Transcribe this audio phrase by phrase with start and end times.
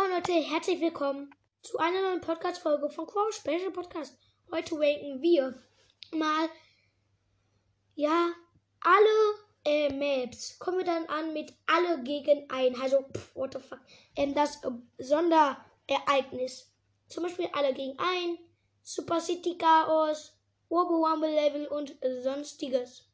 [0.00, 1.30] Moin Leute, herzlich willkommen
[1.60, 4.16] zu einer neuen Podcast-Folge von Quo Special Podcast.
[4.50, 5.62] Heute ranken wir
[6.12, 6.48] mal,
[7.96, 8.30] ja,
[8.80, 9.34] alle
[9.66, 10.58] äh, Maps.
[10.58, 12.80] Kommen wir dann an mit alle gegen ein.
[12.80, 13.78] Also, pff, what the fuck.
[14.16, 16.72] Ähm, das äh, Sonderereignis.
[17.08, 18.38] Zum Beispiel alle gegen ein,
[18.82, 20.32] Super City Chaos,
[20.70, 23.06] Wobble Wumble Level und äh, sonstiges.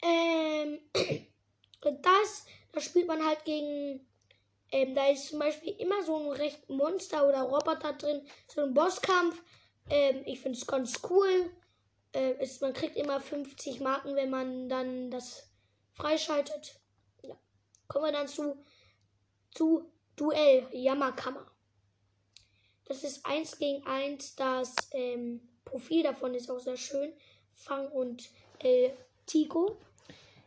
[0.00, 0.80] Ähm,
[1.82, 4.08] das, das spielt man halt gegen
[4.70, 8.74] ähm, da ist zum Beispiel immer so ein recht Monster oder Roboter drin, so ein
[8.74, 9.42] Bosskampf.
[9.90, 11.50] Ähm, ich finde es ganz cool.
[12.12, 15.48] Äh, ist, man kriegt immer 50 Marken, wenn man dann das
[15.94, 16.80] freischaltet.
[17.22, 17.36] Ja.
[17.86, 18.62] Kommen wir dann zu,
[19.54, 21.50] zu Duell Jammerkammer.
[22.84, 24.36] Das ist 1 gegen 1.
[24.36, 27.12] Das ähm, Profil davon ist auch sehr schön.
[27.54, 28.90] Fang und äh,
[29.26, 29.76] Tico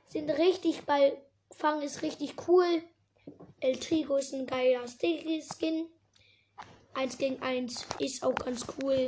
[0.07, 2.83] sind richtig bei Fang ist richtig cool.
[3.59, 5.87] El Trigo ist ein geiler Skin.
[6.93, 9.07] 1 gegen 1 ist auch ganz cool.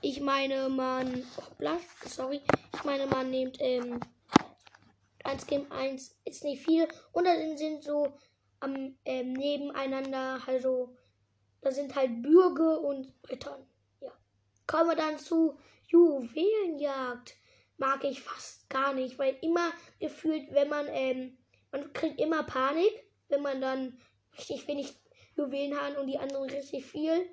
[0.00, 1.24] Ich meine, man.
[1.36, 2.40] Hoppla, sorry.
[2.74, 4.00] Ich meine, man nimmt ähm,
[5.24, 6.86] 1 gegen 1 ist nicht viel.
[7.12, 8.12] Und da sind so
[8.60, 10.96] am ähm, nebeneinander, also
[11.60, 13.66] da sind halt Bürger und Rittern.
[14.00, 14.12] Ja.
[14.66, 15.58] Kommen wir dann zu
[15.88, 17.36] Juwelenjagd.
[17.76, 21.38] Mag ich fast gar nicht, weil immer gefühlt, wenn man ähm,
[21.74, 22.92] man kriegt immer Panik,
[23.28, 23.98] wenn man dann
[24.38, 24.96] richtig wenig
[25.36, 27.28] Juwelen hat und die anderen richtig viel.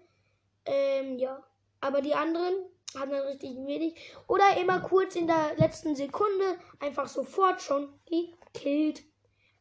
[0.65, 1.43] Ähm, ja.
[1.79, 2.55] Aber die anderen
[2.95, 3.99] haben dann richtig wenig.
[4.27, 9.03] Oder immer kurz in der letzten Sekunde einfach sofort schon gekillt.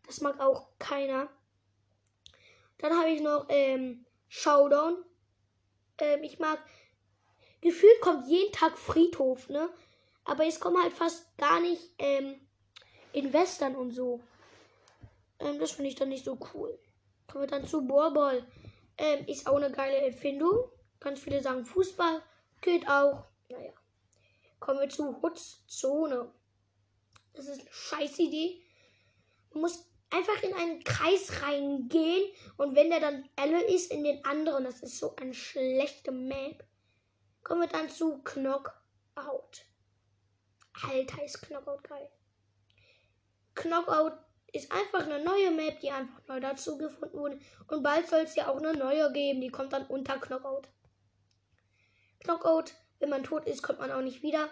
[0.06, 1.28] Das mag auch keiner.
[2.78, 5.04] Dann habe ich noch ähm, Showdown.
[5.98, 6.58] Ähm, ich mag.
[7.60, 9.68] Gefühlt kommt jeden Tag Friedhof, ne?
[10.24, 12.40] Aber es kommen halt fast gar nicht ähm,
[13.12, 14.20] in Western und so.
[15.40, 16.78] Ähm, das finde ich dann nicht so cool.
[17.26, 18.46] Kommen wir dann zu Borball.
[18.98, 20.70] Ähm, ist auch eine geile Erfindung.
[21.00, 22.22] Ganz viele sagen Fußball.
[22.60, 23.24] Geht auch.
[23.48, 23.72] Naja.
[24.58, 26.32] Kommen wir zu Hoods Zone.
[27.32, 28.62] Das ist eine scheiß Idee.
[29.52, 34.24] Man muss einfach in einen Kreis reingehen und wenn der dann Elle ist, in den
[34.24, 34.64] anderen.
[34.64, 36.64] Das ist so eine schlechte Map.
[37.42, 39.64] Kommen wir dann zu Knockout.
[40.88, 42.10] Alter, ist Knockout geil.
[43.54, 44.12] Knockout
[44.52, 47.38] ist einfach eine neue Map, die einfach neu dazu gefunden wurde.
[47.68, 50.68] Und bald soll es ja auch eine neue geben, die kommt dann unter Knockout.
[52.20, 54.48] Knockout, wenn man tot ist, kommt man auch nicht wieder.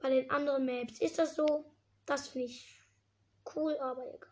[0.00, 1.64] Bei den anderen Maps ist das so.
[2.06, 2.80] Das finde ich
[3.54, 4.30] cool, aber egal.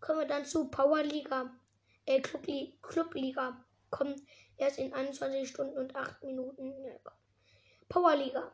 [0.00, 1.50] Kommen wir dann zu Power Liga.
[2.04, 2.46] Äh, Club,
[2.82, 3.64] Club Liga.
[3.90, 4.20] Kommt
[4.56, 6.74] erst in 21 Stunden und 8 Minuten.
[6.84, 7.12] Ja,
[7.88, 8.52] Power Liga.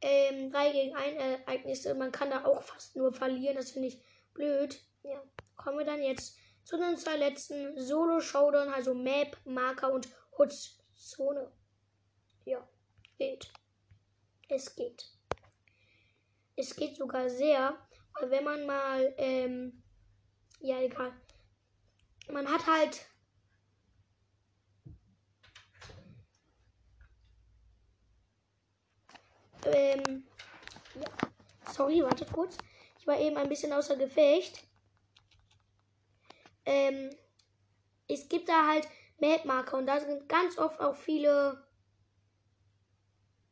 [0.00, 1.94] Ähm, 3 gegen 1 Ereignisse.
[1.94, 3.56] Man kann da auch fast nur verlieren.
[3.56, 4.02] Das finde ich
[4.34, 4.80] blöd.
[5.02, 5.22] Ja,
[5.56, 11.52] kommen wir dann jetzt zu den zwei letzten Solo-Showdown, also Map, Marker und Hutz-Zone.
[12.44, 12.66] Ja,
[13.18, 13.52] geht.
[14.48, 15.10] Es geht.
[16.56, 17.78] Es geht sogar sehr,
[18.14, 19.82] weil wenn man mal, ähm,
[20.60, 21.12] ja, egal.
[22.30, 23.06] Man hat halt
[29.64, 30.24] ähm,
[30.94, 31.72] ja.
[31.72, 32.58] Sorry, wartet kurz.
[33.02, 34.62] Ich war eben ein bisschen außer Gefecht.
[36.64, 37.10] Ähm,
[38.06, 38.86] es gibt da halt
[39.18, 41.66] Mapmarker und da sind ganz oft auch viele.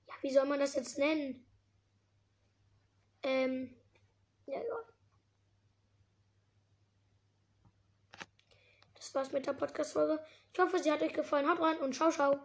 [0.07, 1.45] Ja, wie soll man das jetzt nennen?
[3.25, 3.75] Ähm,
[4.47, 4.79] ja, ja.
[8.95, 10.25] Das war's mit der Podcast-Folge.
[10.53, 11.51] Ich hoffe, sie hat euch gefallen.
[11.51, 12.39] Haut rein und ciao, ciao.